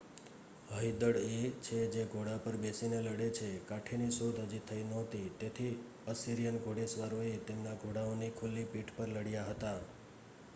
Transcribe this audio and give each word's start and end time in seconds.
હયદળ 0.69 1.17
એ 1.31 1.57
છે 1.61 1.79
જે 1.91 2.03
ઘોડા 2.07 2.43
પર 2.43 2.55
બેસીને 2.59 2.99
લડે 3.03 3.27
છે 3.37 3.49
કાઠીની 3.67 4.15
શોધ 4.17 4.39
હજી 4.43 4.63
થઈ 4.67 4.87
નહોતી 4.87 5.29
તેથી 5.39 5.79
અસિરિયન 6.07 6.59
ઘોડેસવારોએ 6.63 7.31
તેમના 7.47 7.79
ઘોડાઓની 7.79 8.35
ખુલ્લી 8.37 8.69
પીઠ 8.71 8.91
પર 8.95 9.09
લડ્યા 9.15 9.49
હતા 9.51 9.79